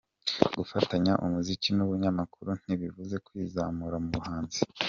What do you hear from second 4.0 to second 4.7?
mu buhanzi